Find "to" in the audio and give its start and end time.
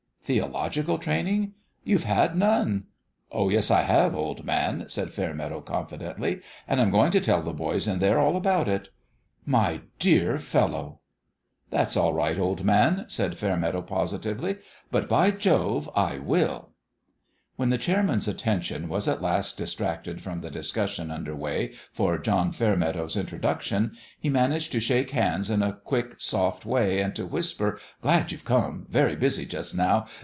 7.11-7.19, 24.71-24.79, 27.17-27.25